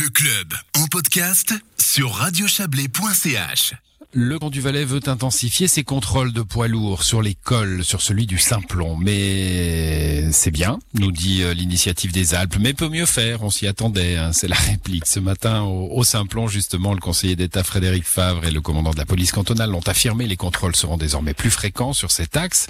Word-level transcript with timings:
Le 0.00 0.08
club 0.08 0.54
en 0.78 0.86
podcast 0.86 1.52
sur 1.78 2.14
radiochablais.ch. 2.14 3.74
Le 4.14 4.38
Grand 4.38 4.48
du 4.48 4.62
Valais 4.62 4.86
veut 4.86 5.06
intensifier 5.06 5.68
ses 5.68 5.84
contrôles 5.84 6.32
de 6.32 6.40
poids 6.40 6.68
lourds 6.68 7.02
sur 7.02 7.20
les 7.20 7.34
cols, 7.34 7.84
sur 7.84 8.00
celui 8.00 8.26
du 8.26 8.38
Simplon. 8.38 8.96
Mais 8.96 10.32
c'est 10.32 10.52
bien, 10.52 10.78
nous 10.94 11.12
dit 11.12 11.42
euh, 11.42 11.52
l'initiative 11.52 12.12
des 12.12 12.34
Alpes, 12.34 12.56
mais 12.58 12.72
peut 12.72 12.88
mieux 12.88 13.04
faire, 13.04 13.42
on 13.42 13.50
s'y 13.50 13.66
attendait, 13.66 14.16
hein. 14.16 14.32
c'est 14.32 14.48
la 14.48 14.56
réplique. 14.56 15.06
Ce 15.06 15.20
matin, 15.20 15.62
au, 15.64 15.90
au 15.90 16.02
Simplon, 16.02 16.48
justement, 16.48 16.94
le 16.94 17.00
conseiller 17.00 17.36
d'État 17.36 17.62
Frédéric 17.62 18.04
Favre 18.04 18.46
et 18.46 18.50
le 18.50 18.62
commandant 18.62 18.92
de 18.92 18.98
la 18.98 19.06
police 19.06 19.32
cantonale 19.32 19.70
l'ont 19.70 19.86
affirmé, 19.86 20.26
les 20.26 20.36
contrôles 20.36 20.76
seront 20.76 20.96
désormais 20.96 21.34
plus 21.34 21.50
fréquents 21.50 21.92
sur 21.92 22.10
cet 22.10 22.38
axe. 22.38 22.68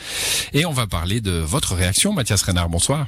Et 0.52 0.66
on 0.66 0.72
va 0.72 0.88
parler 0.88 1.20
de 1.20 1.30
votre 1.30 1.76
réaction, 1.76 2.12
Mathias 2.12 2.42
Renard, 2.42 2.70
bonsoir. 2.70 3.06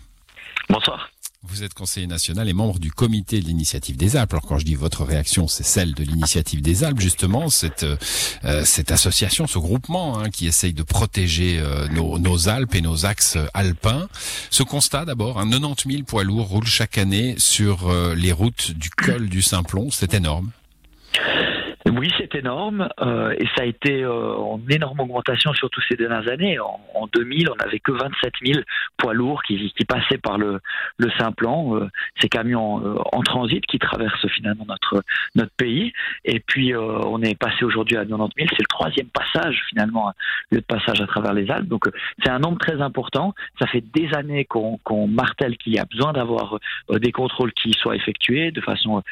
Vous 1.53 1.65
êtes 1.65 1.75
conseiller 1.75 2.07
national 2.07 2.49
et 2.49 2.55
membre 2.55 2.79
du 2.79 2.91
comité 2.91 3.43
de 3.43 3.47
l'initiative 3.47 3.99
des 3.99 4.17
Alpes. 4.17 4.33
Alors 4.33 4.47
quand 4.47 4.59
je 4.59 4.65
dis 4.65 4.75
votre 4.75 5.05
réaction, 5.05 5.49
c'est 5.49 5.63
celle 5.63 5.93
de 5.93 6.03
l'initiative 6.03 6.63
des 6.63 6.83
Alpes, 6.83 6.99
justement, 6.99 7.51
cette, 7.51 7.85
euh, 7.85 8.65
cette 8.65 8.91
association, 8.91 9.47
ce 9.47 9.59
groupement 9.59 10.19
hein, 10.19 10.31
qui 10.31 10.47
essaye 10.47 10.73
de 10.73 10.83
protéger 10.83 11.59
euh, 11.61 11.89
nos, 11.89 12.49
Alpes 12.49 12.75
et 12.75 12.81
nos 12.81 13.05
axes 13.05 13.37
alpins. 13.53 14.09
Ce 14.49 14.63
constat 14.63 15.05
d'abord, 15.05 15.39
un 15.39 15.51
90 15.51 15.93
000 15.93 16.05
poids 16.05 16.25
lourds 16.25 16.49
roulent 16.49 16.65
chaque 16.65 16.97
année 16.97 17.35
sur 17.37 17.87
euh, 17.91 18.15
les 18.15 18.33
routes 18.33 18.71
du 18.71 18.89
col 18.89 19.29
du 19.29 19.43
Simplon. 19.43 19.91
C'est 19.91 20.15
énorme. 20.15 20.53
Oui, 21.91 22.11
c'est 22.17 22.35
énorme 22.37 22.89
euh, 23.01 23.35
et 23.39 23.47
ça 23.57 23.63
a 23.63 23.65
été 23.65 24.03
euh, 24.05 24.35
en 24.37 24.61
énorme 24.69 25.01
augmentation 25.01 25.53
surtout 25.53 25.81
ces 25.89 25.97
dernières 25.97 26.29
années. 26.29 26.61
En, 26.61 26.81
en 26.95 27.07
2000, 27.09 27.51
on 27.51 27.57
n'avait 27.57 27.81
que 27.81 27.91
27 27.91 28.33
000 28.45 28.61
poids 28.99 29.15
lourds 29.15 29.43
qui, 29.43 29.73
qui 29.77 29.85
passaient 29.85 30.19
par 30.19 30.39
le, 30.39 30.61
le 30.99 31.11
Simplon, 31.19 31.77
euh, 31.77 31.89
ces 32.21 32.29
camions 32.29 32.85
euh, 32.85 32.99
en 33.13 33.23
transit 33.23 33.65
qui 33.67 33.81
traversent 33.81 34.29
finalement 34.29 34.65
notre 34.67 35.03
notre 35.35 35.51
pays. 35.57 35.93
Et 36.25 36.39
puis 36.39 36.73
euh, 36.73 36.81
on 36.81 37.21
est 37.21 37.37
passé 37.37 37.65
aujourd'hui 37.65 37.97
à 37.97 38.05
90 38.05 38.33
000. 38.37 38.49
C'est 38.51 38.63
le 38.63 38.67
troisième 38.67 39.09
passage 39.09 39.61
finalement, 39.69 40.13
le 40.51 40.61
passage 40.61 41.01
à 41.01 41.07
travers 41.07 41.33
les 41.33 41.51
Alpes. 41.51 41.69
Donc 41.69 41.87
c'est 42.23 42.31
un 42.31 42.39
nombre 42.39 42.59
très 42.59 42.81
important. 42.81 43.35
Ça 43.59 43.67
fait 43.67 43.83
des 43.93 44.15
années 44.15 44.45
qu'on 44.45 44.79
qu'on 44.85 45.09
martèle 45.09 45.57
qu'il 45.57 45.75
y 45.75 45.79
a 45.81 45.85
besoin 45.85 46.13
d'avoir 46.13 46.59
des 46.91 47.13
contrôles 47.13 47.53
qui 47.55 47.73
soient 47.73 47.97
effectués 47.97 48.53
de 48.53 48.61
façon 48.61 49.03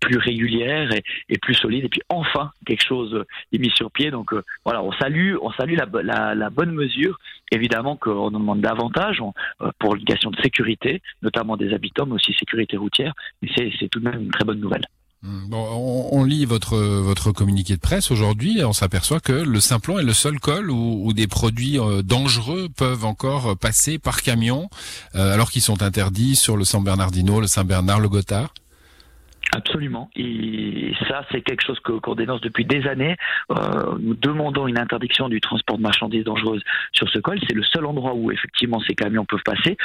plus 0.00 0.18
régulière 0.18 0.90
et, 0.92 1.02
et 1.28 1.38
plus 1.38 1.54
solide. 1.54 1.88
Enfin 2.18 2.52
quelque 2.66 2.84
chose 2.84 3.24
est 3.52 3.58
mis 3.58 3.70
sur 3.70 3.90
pied. 3.90 4.10
Donc 4.10 4.32
euh, 4.32 4.42
voilà, 4.64 4.82
on 4.82 4.92
salue, 4.92 5.36
on 5.42 5.52
salue 5.52 5.76
la, 5.76 6.50
bonne 6.50 6.72
mesure. 6.72 7.18
Évidemment 7.50 7.96
qu'on 7.96 8.30
demande 8.30 8.60
davantage 8.60 9.22
euh, 9.60 9.70
pour 9.78 9.94
une 9.94 10.04
de 10.04 10.42
sécurité, 10.42 11.02
notamment 11.22 11.56
des 11.56 11.72
habitants, 11.72 12.06
mais 12.06 12.14
aussi 12.14 12.34
sécurité 12.34 12.76
routière. 12.76 13.12
Mais 13.42 13.48
c'est 13.56 13.88
tout 13.88 14.00
de 14.00 14.04
même 14.08 14.22
une 14.22 14.30
très 14.30 14.44
bonne 14.44 14.60
nouvelle. 14.60 14.84
Bon, 15.24 16.08
on, 16.12 16.22
lit 16.22 16.44
votre 16.44 16.76
votre 16.76 17.32
communiqué 17.32 17.76
de 17.76 17.80
presse 17.80 18.10
aujourd'hui 18.10 18.58
et 18.58 18.64
on 18.64 18.74
s'aperçoit 18.74 19.20
que 19.20 19.32
le 19.32 19.58
Simplon 19.58 19.98
est 19.98 20.04
le 20.04 20.12
seul 20.12 20.38
col 20.38 20.70
où, 20.70 21.14
des 21.14 21.26
produits 21.26 21.78
euh, 21.78 22.02
dangereux 22.02 22.68
peuvent 22.76 23.06
encore 23.06 23.56
passer 23.56 23.98
par 23.98 24.20
camion, 24.20 24.68
euh, 25.14 25.32
alors 25.32 25.50
qu'ils 25.50 25.62
sont 25.62 25.82
interdits 25.82 26.36
sur 26.36 26.58
le 26.58 26.64
San 26.64 26.84
Bernardino, 26.84 27.40
le 27.40 27.46
Saint 27.46 27.64
Bernard, 27.64 28.00
le 28.00 28.10
Gothard. 28.10 28.52
Absolument. 29.52 30.10
Et 30.16 30.92
ça, 31.08 31.24
c'est 31.30 31.42
quelque 31.42 31.62
chose 31.64 31.78
qu'on 31.80 32.00
qu 32.00 32.14
dénonce 32.16 32.40
depuis 32.40 32.64
des 32.64 32.86
années. 32.86 33.16
Euh, 33.50 33.96
nous 34.00 34.14
demandons 34.14 34.66
une 34.66 34.78
interdiction 34.78 35.28
du 35.28 35.40
transport 35.40 35.76
de 35.76 35.82
marchandises 35.82 36.24
dangereuses 36.24 36.62
sur 36.92 37.08
ce 37.08 37.18
col. 37.18 37.38
C'est 37.46 37.54
le 37.54 37.62
seul 37.62 37.86
endroit 37.86 38.14
où 38.14 38.32
effectivement 38.32 38.80
ces 38.80 38.94
camions 38.94 39.24
peuvent 39.24 39.42
passer. 39.44 39.76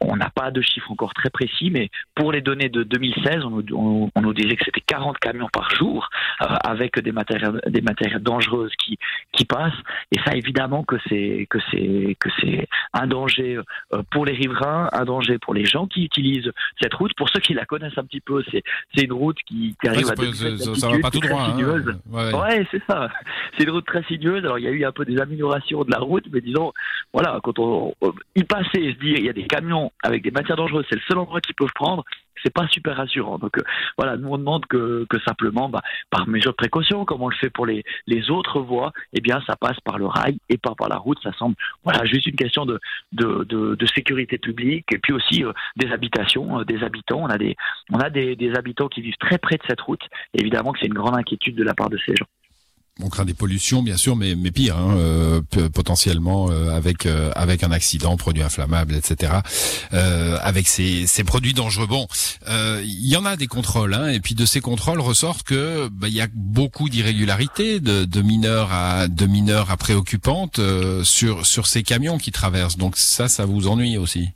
On 0.00 0.16
n'a 0.16 0.30
pas 0.30 0.50
de 0.50 0.60
chiffres 0.62 0.90
encore 0.90 1.14
très 1.14 1.30
précis, 1.30 1.70
mais 1.70 1.90
pour 2.14 2.32
les 2.32 2.40
données 2.40 2.68
de 2.68 2.82
2016, 2.84 3.44
on 3.44 3.50
nous, 3.50 3.64
on, 3.72 4.10
on 4.14 4.20
nous 4.20 4.34
disait 4.34 4.56
que 4.56 4.64
c'était 4.64 4.80
40 4.80 5.18
camions 5.18 5.48
par 5.52 5.70
jour 5.74 6.08
euh, 6.42 6.46
avec 6.64 6.98
des 6.98 7.12
matières, 7.12 7.52
des 7.66 7.82
matières 7.82 8.20
dangereuses 8.20 8.72
qui, 8.78 8.98
qui 9.32 9.44
passent. 9.44 9.72
Et 10.12 10.18
ça, 10.24 10.34
évidemment, 10.34 10.84
que 10.84 10.96
c'est 11.08 11.46
que 11.50 11.58
c'est 11.70 12.16
que 12.20 12.28
c'est 12.40 12.66
un 12.92 13.06
danger 13.06 13.58
euh, 13.92 14.02
pour 14.10 14.24
les 14.24 14.34
riverains, 14.34 14.88
un 14.92 15.04
danger 15.04 15.38
pour 15.38 15.54
les 15.54 15.64
gens 15.64 15.86
qui 15.86 16.04
utilisent 16.04 16.52
cette 16.80 16.94
route. 16.94 17.12
Pour 17.16 17.28
ceux 17.28 17.40
qui 17.40 17.54
la 17.54 17.64
connaissent 17.64 17.98
un 17.98 18.04
petit 18.04 18.20
peu, 18.20 18.42
c'est 18.50 18.62
une 19.08 19.14
route 19.14 19.38
qui, 19.46 19.74
qui 19.80 19.88
arrive 19.88 20.06
ouais, 20.06 20.12
à 20.12 20.14
pas, 20.14 20.74
ça, 20.74 20.88
va 20.88 20.98
pas 21.00 21.10
tout 21.10 21.20
droit. 21.20 21.48
Hein. 21.48 21.98
Ouais, 22.10 22.34
ouais 22.34 22.66
c'est 22.70 22.82
ça. 22.88 23.08
C'est 23.58 23.64
une 23.64 23.70
route 23.70 23.86
très 23.86 24.02
sinueuse. 24.04 24.44
Alors 24.44 24.58
il 24.58 24.64
y 24.64 24.68
a 24.68 24.70
eu 24.70 24.84
un 24.84 24.92
peu 24.92 25.04
des 25.04 25.18
améliorations 25.18 25.84
de 25.84 25.90
la 25.90 25.98
route, 25.98 26.24
mais 26.32 26.40
disons, 26.40 26.72
voilà, 27.12 27.40
quand 27.42 27.58
on, 27.58 27.94
on 28.00 28.12
y 28.36 28.44
passer 28.44 28.78
et 28.78 28.92
se 28.92 28.98
dire 28.98 29.16
il 29.16 29.24
y 29.24 29.28
a 29.28 29.32
des 29.32 29.46
camions 29.46 29.90
avec 30.02 30.22
des 30.22 30.30
matières 30.30 30.56
dangereuses, 30.56 30.86
c'est 30.88 30.96
le 30.96 31.02
seul 31.08 31.18
endroit 31.18 31.40
qu'ils 31.40 31.54
peuvent 31.54 31.68
prendre 31.74 32.04
c'est 32.42 32.52
pas 32.52 32.66
super 32.68 32.96
rassurant. 32.96 33.38
Donc 33.38 33.58
euh, 33.58 33.62
voilà, 33.96 34.16
nous 34.16 34.28
on 34.28 34.38
demande 34.38 34.66
que, 34.66 35.06
que 35.08 35.18
simplement, 35.20 35.68
bah, 35.68 35.82
par 36.10 36.28
mesure 36.28 36.52
de 36.52 36.56
précaution, 36.56 37.04
comme 37.04 37.22
on 37.22 37.28
le 37.28 37.36
fait 37.36 37.50
pour 37.50 37.66
les, 37.66 37.84
les 38.06 38.30
autres 38.30 38.60
voies, 38.60 38.92
eh 39.12 39.20
bien 39.20 39.40
ça 39.46 39.56
passe 39.56 39.78
par 39.80 39.98
le 39.98 40.06
rail 40.06 40.38
et 40.48 40.58
pas 40.58 40.74
par 40.76 40.88
la 40.88 40.96
route. 40.96 41.18
Ça 41.22 41.32
semble 41.32 41.56
voilà 41.84 42.04
juste 42.04 42.26
une 42.26 42.36
question 42.36 42.66
de 42.66 42.78
de, 43.12 43.44
de, 43.44 43.74
de 43.74 43.86
sécurité 43.86 44.38
publique 44.38 44.92
et 44.92 44.98
puis 44.98 45.12
aussi 45.12 45.44
euh, 45.44 45.52
des 45.76 45.90
habitations, 45.92 46.60
euh, 46.60 46.64
des 46.64 46.82
habitants. 46.82 47.20
On 47.22 47.26
a 47.26 47.38
des 47.38 47.56
on 47.90 47.98
a 47.98 48.10
des, 48.10 48.36
des 48.36 48.54
habitants 48.54 48.88
qui 48.88 49.02
vivent 49.02 49.18
très 49.18 49.38
près 49.38 49.56
de 49.56 49.62
cette 49.68 49.80
route. 49.80 50.02
Évidemment 50.34 50.72
que 50.72 50.78
c'est 50.80 50.86
une 50.86 50.94
grande 50.94 51.16
inquiétude 51.16 51.56
de 51.56 51.64
la 51.64 51.74
part 51.74 51.90
de 51.90 51.98
ces 51.98 52.14
gens 52.16 52.26
on 53.02 53.08
craint 53.08 53.24
des 53.24 53.34
pollutions 53.34 53.82
bien 53.82 53.96
sûr 53.96 54.16
mais 54.16 54.34
mais 54.34 54.50
pire 54.50 54.76
hein, 54.76 54.96
euh, 54.96 55.40
potentiellement 55.72 56.50
euh, 56.50 56.70
avec 56.70 57.06
euh, 57.06 57.30
avec 57.34 57.62
un 57.62 57.70
accident 57.70 58.16
produit 58.16 58.42
inflammable 58.42 58.94
etc 58.94 59.32
avec 59.90 60.68
ces, 60.68 61.06
ces 61.06 61.24
produits 61.24 61.54
dangereux. 61.54 61.86
Bon 61.86 62.06
il 62.48 63.08
y 63.08 63.16
en 63.16 63.24
a 63.24 63.36
des 63.36 63.46
contrôles 63.46 63.94
hein, 63.94 64.08
et 64.08 64.20
puis 64.20 64.34
de 64.34 64.46
ces 64.46 64.60
contrôles 64.60 65.00
ressortent 65.00 65.42
que 65.42 65.88
bah, 65.88 66.08
il 66.08 66.14
y 66.14 66.20
a 66.20 66.28
beaucoup 66.34 66.88
d'irrégularités 66.88 67.80
de, 67.80 68.04
de 68.04 68.22
mineurs 68.22 68.72
à 68.72 69.08
de 69.08 69.26
mineurs 69.26 69.70
à 69.70 69.76
préoccupantes 69.76 70.60
sur 71.02 71.46
sur 71.46 71.66
ces 71.66 71.82
camions 71.82 72.18
qui 72.18 72.32
traversent. 72.32 72.76
Donc 72.76 72.96
ça 72.96 73.28
ça 73.28 73.44
vous 73.44 73.68
ennuie 73.68 73.96
aussi? 73.96 74.30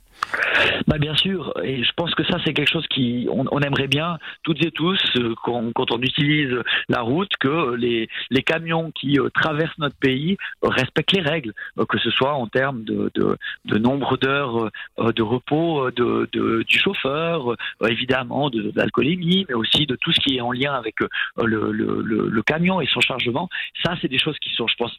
Bah 0.87 0.97
bien 0.97 1.15
sûr, 1.15 1.53
et 1.63 1.83
je 1.83 1.91
pense 1.95 2.13
que 2.15 2.23
ça 2.25 2.37
c'est 2.45 2.53
quelque 2.53 2.71
chose 2.71 2.87
qui 2.87 3.27
on, 3.31 3.45
on, 3.51 3.59
aimerait 3.59 3.87
bien 3.87 4.17
toutes 4.43 4.63
et 4.65 4.71
tous 4.71 4.99
euh, 5.17 5.33
quand, 5.43 5.71
quand, 5.73 5.91
on 5.91 6.01
utilise 6.01 6.55
la 6.89 7.01
route 7.01 7.31
que 7.39 7.75
les, 7.75 8.09
les 8.29 8.43
camions 8.43 8.91
qui 8.91 9.19
euh, 9.19 9.29
traversent 9.29 9.77
notre 9.77 9.97
pays 9.97 10.37
respectent 10.61 11.13
les 11.13 11.21
règles, 11.21 11.53
euh, 11.79 11.85
que 11.85 11.97
ce 11.99 12.09
soit 12.11 12.33
en 12.33 12.47
termes 12.47 12.83
de, 12.83 13.11
de, 13.15 13.37
de 13.65 13.77
nombre 13.77 14.17
d'heures 14.17 14.69
de 14.97 15.21
repos 15.21 15.91
de, 15.91 16.29
de, 16.31 16.63
du 16.63 16.79
chauffeur, 16.79 17.55
évidemment 17.87 18.49
de, 18.49 18.71
l'alcoolémie, 18.75 19.45
mais 19.47 19.55
aussi 19.55 19.85
de 19.85 19.95
tout 19.95 20.11
ce 20.11 20.19
qui 20.19 20.37
est 20.37 20.41
en 20.41 20.51
lien 20.51 20.73
avec 20.73 20.95
le, 21.01 21.71
le, 21.71 22.01
le 22.01 22.43
camion 22.43 22.81
et 22.81 22.87
son 22.87 23.01
chargement. 23.01 23.49
Ça 23.83 23.95
c'est 24.01 24.07
des 24.07 24.19
choses 24.19 24.37
qui 24.39 24.53
sont, 24.53 24.67
je 24.67 24.75
pense, 24.75 24.93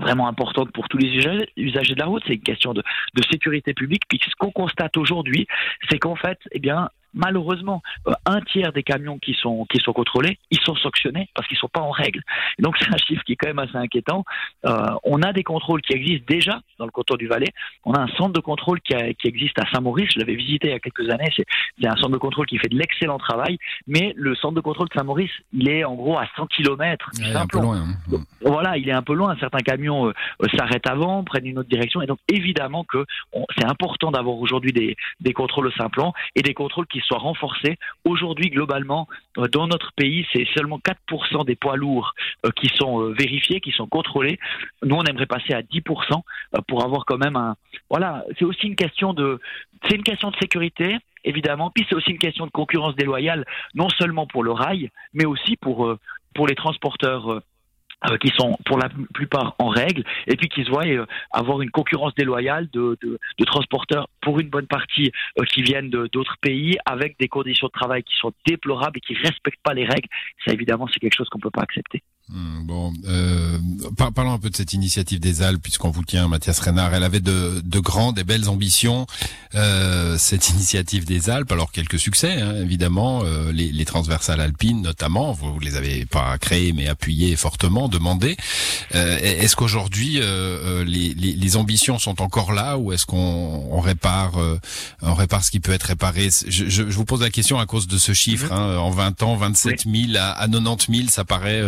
vraiment 0.00 0.28
importante 0.28 0.70
pour 0.72 0.88
tous 0.88 0.98
les 0.98 1.08
usagers 1.56 1.94
de 1.94 1.98
la 1.98 2.06
route. 2.06 2.22
C'est 2.26 2.34
une 2.34 2.42
question 2.42 2.74
de, 2.74 2.82
de 3.14 3.22
sécurité 3.30 3.74
publique. 3.74 4.02
Puis 4.08 4.20
ce 4.24 4.34
qu'on 4.38 4.50
constate 4.50 4.96
aujourd'hui, 4.96 5.46
c'est 5.88 5.98
qu'en 5.98 6.16
fait, 6.16 6.38
eh 6.52 6.58
bien, 6.58 6.88
malheureusement, 7.14 7.82
euh, 8.08 8.12
un 8.26 8.40
tiers 8.40 8.72
des 8.72 8.82
camions 8.82 9.18
qui 9.18 9.34
sont 9.34 9.66
qui 9.66 9.78
sont 9.78 9.92
contrôlés, 9.92 10.38
ils 10.50 10.60
sont 10.60 10.76
sanctionnés 10.76 11.28
parce 11.34 11.46
qu'ils 11.48 11.56
sont 11.56 11.68
pas 11.68 11.80
en 11.80 11.90
règle. 11.90 12.22
Et 12.58 12.62
donc 12.62 12.76
c'est 12.80 12.92
un 12.92 12.98
chiffre 12.98 13.22
qui 13.24 13.32
est 13.32 13.36
quand 13.36 13.48
même 13.48 13.58
assez 13.58 13.76
inquiétant. 13.76 14.24
Euh, 14.66 14.88
on 15.04 15.22
a 15.22 15.32
des 15.32 15.42
contrôles 15.42 15.82
qui 15.82 15.94
existent 15.94 16.26
déjà 16.28 16.60
dans 16.78 16.86
le 16.86 16.90
canton 16.90 17.16
du 17.16 17.26
Valais. 17.26 17.52
On 17.84 17.92
a 17.94 18.00
un 18.00 18.08
centre 18.08 18.32
de 18.32 18.40
contrôle 18.40 18.80
qui, 18.80 18.94
a, 18.94 19.12
qui 19.14 19.28
existe 19.28 19.58
à 19.58 19.70
Saint-Maurice. 19.72 20.10
Je 20.14 20.18
l'avais 20.18 20.34
visité 20.34 20.68
il 20.68 20.70
y 20.72 20.74
a 20.74 20.80
quelques 20.80 21.08
années. 21.10 21.30
C'est 21.36 21.86
un 21.86 21.96
centre 21.96 22.10
de 22.10 22.18
contrôle 22.18 22.46
qui 22.46 22.58
fait 22.58 22.68
de 22.68 22.76
l'excellent 22.76 23.18
travail. 23.18 23.58
Mais 23.86 24.12
le 24.16 24.34
centre 24.34 24.54
de 24.54 24.60
contrôle 24.60 24.88
de 24.88 24.94
Saint-Maurice, 24.94 25.30
il 25.52 25.68
est 25.68 25.84
en 25.84 25.94
gros 25.94 26.18
à 26.18 26.26
100 26.36 26.46
km. 26.46 27.10
Ouais, 27.18 27.34
un 27.34 27.46
peu 27.46 27.60
loin. 27.60 27.76
Hein. 27.76 27.94
Donc, 28.08 28.22
voilà, 28.40 28.76
il 28.76 28.88
est 28.88 28.92
un 28.92 29.02
peu 29.02 29.14
loin. 29.14 29.36
Certains 29.38 29.58
camions 29.58 30.08
euh, 30.08 30.12
s'arrêtent 30.56 30.88
avant, 30.88 31.24
prennent 31.24 31.46
une 31.46 31.58
autre 31.58 31.68
direction. 31.68 32.02
Et 32.02 32.06
donc 32.06 32.18
évidemment 32.28 32.84
que 32.84 33.04
c'est 33.56 33.64
important 33.64 34.10
d'avoir 34.10 34.36
aujourd'hui 34.36 34.72
des, 34.72 34.96
des 35.20 35.32
contrôles 35.32 35.66
au 35.66 35.72
Simplon 35.72 36.12
et 36.34 36.42
des 36.42 36.54
contrôles 36.54 36.86
qui 36.86 37.01
soit 37.02 37.18
renforcée. 37.18 37.78
Aujourd'hui, 38.04 38.50
globalement, 38.50 39.08
euh, 39.38 39.48
dans 39.48 39.66
notre 39.66 39.92
pays, 39.92 40.26
c'est 40.32 40.46
seulement 40.54 40.78
4% 40.78 41.44
des 41.44 41.56
poids 41.56 41.76
lourds 41.76 42.14
euh, 42.44 42.50
qui 42.50 42.68
sont 42.76 43.02
euh, 43.02 43.12
vérifiés, 43.12 43.60
qui 43.60 43.72
sont 43.72 43.86
contrôlés. 43.86 44.38
Nous, 44.82 44.94
on 44.94 45.04
aimerait 45.04 45.26
passer 45.26 45.54
à 45.54 45.62
10% 45.62 46.22
pour 46.68 46.84
avoir 46.84 47.04
quand 47.04 47.18
même 47.18 47.36
un. 47.36 47.56
Voilà, 47.90 48.24
c'est 48.38 48.44
aussi 48.44 48.66
une 48.66 48.76
question 48.76 49.12
de. 49.12 49.40
C'est 49.88 49.96
une 49.96 50.04
question 50.04 50.30
de 50.30 50.36
sécurité 50.36 50.98
évidemment. 51.24 51.70
Puis 51.70 51.86
c'est 51.88 51.94
aussi 51.94 52.10
une 52.10 52.18
question 52.18 52.46
de 52.46 52.50
concurrence 52.50 52.96
déloyale, 52.96 53.44
non 53.76 53.88
seulement 53.90 54.26
pour 54.26 54.42
le 54.42 54.50
rail, 54.50 54.90
mais 55.14 55.24
aussi 55.24 55.56
pour 55.56 55.96
les 56.48 56.56
transporteurs 56.56 57.42
euh, 58.10 58.16
qui 58.18 58.32
sont 58.36 58.58
pour 58.64 58.78
la 58.78 58.88
plupart 59.14 59.54
en 59.58 59.68
règle 59.68 60.02
et 60.26 60.36
puis 60.36 60.48
qui 60.48 60.64
se 60.64 60.70
voient 60.70 60.86
euh, 60.86 61.06
avoir 61.30 61.62
une 61.62 61.70
concurrence 61.70 62.14
déloyale 62.14 62.68
de, 62.72 62.98
de, 63.00 63.44
transporteurs 63.44 64.08
pour 64.20 64.40
une 64.40 64.48
bonne 64.48 64.66
partie 64.66 65.12
euh, 65.38 65.44
qui 65.44 65.62
viennent 65.62 65.90
d'autres 65.90 66.36
pays 66.40 66.78
avec 66.84 67.18
des 67.18 67.28
conditions 67.28 67.68
de 67.68 67.72
travail 67.72 68.02
qui 68.02 68.14
sont 68.16 68.32
déplorables 68.46 68.98
et 68.98 69.00
qui 69.00 69.14
respectent 69.14 69.62
pas 69.62 69.74
les 69.74 69.84
règles. 69.84 70.08
Ça 70.44 70.52
évidemment 70.52 70.88
c'est 70.92 70.98
quelque 70.98 71.16
chose 71.16 71.28
qu'on 71.28 71.38
peut 71.38 71.50
pas 71.50 71.62
accepter. 71.62 72.02
Hmm, 72.34 72.64
bon, 72.64 72.94
euh, 73.08 73.58
parlons 74.14 74.32
un 74.32 74.38
peu 74.38 74.48
de 74.48 74.56
cette 74.56 74.72
initiative 74.72 75.20
des 75.20 75.42
Alpes, 75.42 75.62
puisqu'on 75.62 75.90
vous 75.90 76.02
tient, 76.02 76.28
Mathias 76.28 76.60
Renard. 76.60 76.94
Elle 76.94 77.02
avait 77.02 77.20
de, 77.20 77.60
de 77.62 77.78
grandes 77.78 78.18
et 78.18 78.24
belles 78.24 78.48
ambitions, 78.48 79.06
euh, 79.54 80.16
cette 80.16 80.48
initiative 80.48 81.04
des 81.04 81.28
Alpes. 81.28 81.52
Alors 81.52 81.70
quelques 81.72 81.98
succès, 81.98 82.40
hein, 82.40 82.54
évidemment, 82.62 83.22
euh, 83.22 83.52
les, 83.52 83.70
les, 83.70 83.84
transversales 83.84 84.40
alpines 84.40 84.80
notamment. 84.80 85.32
Vous, 85.32 85.60
les 85.60 85.76
avez 85.76 86.06
pas 86.06 86.38
créées, 86.38 86.72
mais 86.72 86.88
appuyées 86.88 87.36
fortement, 87.36 87.88
demandées. 87.88 88.38
Euh, 88.94 89.18
est-ce 89.18 89.54
qu'aujourd'hui 89.54 90.18
euh, 90.22 90.84
les, 90.84 91.12
les, 91.12 91.32
les, 91.32 91.56
ambitions 91.56 91.98
sont 91.98 92.22
encore 92.22 92.54
là, 92.54 92.78
ou 92.78 92.92
est-ce 92.92 93.04
qu'on 93.04 93.66
on 93.70 93.80
répare, 93.80 94.32
on 95.02 95.12
répare 95.12 95.44
ce 95.44 95.50
qui 95.50 95.60
peut 95.60 95.72
être 95.72 95.82
réparé? 95.82 96.30
Je, 96.46 96.64
je, 96.64 96.88
je, 96.88 96.96
vous 96.96 97.04
pose 97.04 97.20
la 97.20 97.30
question 97.30 97.58
à 97.58 97.66
cause 97.66 97.86
de 97.86 97.98
ce 97.98 98.14
chiffre. 98.14 98.46
Mhm. 98.46 98.58
Hein, 98.58 98.78
en 98.78 98.90
20 98.90 99.22
ans, 99.22 99.36
27 99.36 99.84
000 99.84 100.16
à, 100.16 100.30
à 100.30 100.48
90 100.48 100.96
000, 100.96 101.08
ça 101.10 101.24
paraît 101.24 101.62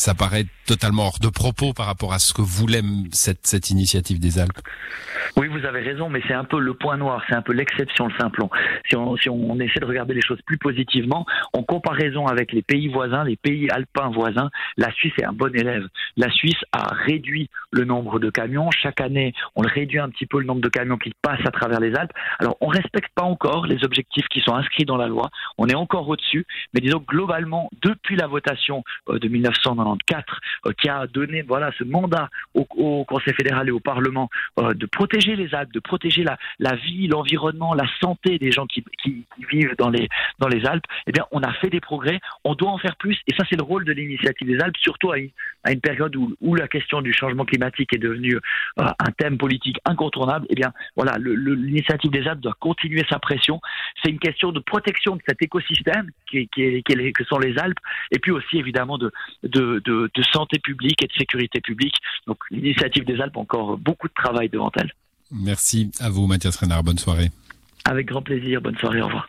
ça 0.00 0.14
paraît 0.14 0.46
totalement 0.66 1.08
hors 1.08 1.18
de 1.20 1.28
propos 1.28 1.74
par 1.74 1.86
rapport 1.86 2.14
à 2.14 2.18
ce 2.18 2.32
que 2.32 2.40
voulait 2.40 2.80
cette, 3.12 3.46
cette 3.46 3.70
initiative 3.70 4.18
des 4.18 4.38
Alpes. 4.38 4.60
Oui, 5.36 5.46
vous 5.48 5.64
avez 5.66 5.80
raison, 5.80 6.08
mais 6.08 6.22
c'est 6.26 6.34
un 6.34 6.44
peu 6.44 6.58
le 6.58 6.74
point 6.74 6.96
noir, 6.96 7.22
c'est 7.28 7.34
un 7.34 7.42
peu 7.42 7.52
l'exception, 7.52 8.06
le 8.06 8.14
simplon. 8.18 8.48
Si 8.88 8.96
on, 8.96 9.16
si 9.16 9.28
on 9.28 9.60
essaie 9.60 9.80
de 9.80 9.84
regarder 9.84 10.14
les 10.14 10.22
choses 10.22 10.40
plus 10.46 10.58
positivement, 10.58 11.26
en 11.52 11.62
comparaison 11.62 12.26
avec 12.26 12.52
les 12.52 12.62
pays 12.62 12.88
voisins, 12.88 13.24
les 13.24 13.36
pays 13.36 13.68
alpins 13.70 14.10
voisins, 14.10 14.50
la 14.76 14.90
Suisse 14.92 15.12
est 15.18 15.24
un 15.24 15.32
bon 15.32 15.54
élève. 15.54 15.86
La 16.16 16.30
Suisse 16.30 16.60
a 16.72 16.94
réduit 16.94 17.50
le 17.70 17.84
nombre 17.84 18.18
de 18.18 18.30
camions. 18.30 18.70
Chaque 18.70 19.00
année, 19.00 19.34
on 19.54 19.60
réduit 19.62 19.98
un 19.98 20.08
petit 20.08 20.26
peu 20.26 20.40
le 20.40 20.46
nombre 20.46 20.62
de 20.62 20.68
camions 20.68 20.96
qui 20.96 21.12
passent 21.20 21.46
à 21.46 21.50
travers 21.50 21.80
les 21.80 21.94
Alpes. 21.94 22.12
Alors, 22.38 22.56
on 22.60 22.68
respecte 22.68 23.12
pas 23.14 23.24
encore 23.24 23.66
les 23.66 23.84
objectifs 23.84 24.26
qui 24.28 24.40
sont 24.40 24.54
inscrits 24.54 24.84
dans 24.84 24.96
la 24.96 25.08
loi. 25.08 25.30
On 25.58 25.66
est 25.66 25.74
encore 25.74 26.08
au-dessus, 26.08 26.46
mais 26.74 26.80
disons 26.80 27.04
globalement, 27.06 27.70
depuis 27.82 28.16
la 28.16 28.26
votation 28.26 28.82
euh, 29.08 29.18
de 29.18 29.28
1990, 29.28 29.79
euh, 30.66 30.72
qui 30.80 30.88
a 30.88 31.06
donné 31.06 31.44
ce 31.78 31.84
mandat 31.84 32.28
au, 32.54 33.04
Conseil 33.04 33.34
fédéral 33.34 33.68
et 33.68 33.72
au 33.72 33.80
Parlement 33.80 34.28
euh, 34.58 34.74
de 34.74 34.86
protéger 34.86 35.36
les 35.36 35.54
Alpes, 35.54 35.72
de 35.72 35.80
protéger 35.80 36.24
la, 36.24 36.74
vie, 36.76 37.06
l'environnement, 37.08 37.74
la 37.74 37.86
santé 38.00 38.38
des 38.38 38.52
gens 38.52 38.66
qui, 38.66 38.84
vivent 39.50 39.74
dans 39.76 39.88
les 39.90 40.66
Alpes. 40.66 40.84
Eh 41.06 41.12
bien, 41.12 41.26
on 41.32 41.42
a 41.42 41.52
fait 41.54 41.70
des 41.70 41.80
progrès. 41.80 42.20
On 42.44 42.54
doit 42.54 42.70
en 42.70 42.78
faire 42.78 42.96
plus, 42.96 43.18
et 43.26 43.34
ça 43.34 43.44
c'est 43.48 43.56
le 43.56 43.62
rôle 43.62 43.84
de 43.84 43.92
l'initiative 43.92 44.46
des 44.46 44.60
Alpes, 44.60 44.76
surtout 44.78 45.12
à 45.12 45.18
à 45.64 45.72
une 45.72 45.80
période 45.80 46.14
où, 46.16 46.34
où, 46.40 46.54
la 46.54 46.68
question 46.68 47.02
du 47.02 47.12
changement 47.12 47.44
climatique 47.44 47.92
est 47.94 47.98
devenue 47.98 48.36
euh, 48.36 48.84
un 48.84 49.12
thème 49.16 49.38
politique 49.38 49.78
incontournable. 49.84 50.46
Eh 50.50 50.54
bien, 50.54 50.72
voilà, 50.96 51.16
l'initiative 51.18 52.10
des 52.10 52.26
Alpes 52.26 52.40
doit 52.40 52.56
continuer 52.58 53.04
sa 53.08 53.18
pression. 53.18 53.60
C'est 54.02 54.10
une 54.10 54.18
question 54.18 54.52
de 54.52 54.60
protection 54.60 55.16
de 55.16 55.22
cet 55.28 55.42
écosystème 55.42 56.10
qui, 56.30 56.48
qui, 56.48 56.82
qui, 56.82 57.12
que 57.12 57.24
sont 57.24 57.38
les 57.38 57.58
Alpes, 57.58 57.78
et 58.10 58.18
puis 58.18 58.32
aussi 58.32 58.58
évidemment 58.58 58.98
de, 58.98 59.12
de 59.42 59.80
de, 59.84 60.22
santé 60.32 60.58
publique 60.58 61.02
et 61.02 61.06
de 61.06 61.12
sécurité 61.12 61.60
publique. 61.60 61.96
Donc 62.26 62.38
l'initiative 62.50 63.04
des 63.04 63.20
Alpes 63.20 63.36
a 63.36 63.40
encore 63.40 63.78
beaucoup 63.78 64.08
de 64.08 64.14
travail 64.14 64.48
devant 64.48 64.70
elle. 64.76 64.92
Merci 65.30 65.90
à 66.00 66.10
vous 66.10 66.26
Mathias 66.26 66.56
Renard, 66.56 66.82
bonne 66.82 66.98
soirée. 66.98 67.30
Avec 67.84 68.06
grand 68.06 68.22
plaisir, 68.22 68.60
bonne 68.60 68.76
soirée, 68.76 69.00
au 69.00 69.06
revoir. 69.06 69.28